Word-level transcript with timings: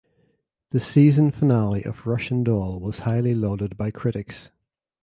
The 0.71 0.79
season 0.79 1.29
finale 1.29 1.83
of 1.83 2.07
"Russian 2.07 2.43
Doll" 2.43 2.79
was 2.79 2.97
highly 2.97 3.35
lauded 3.35 3.77
by 3.77 3.91
critics. 3.91 4.49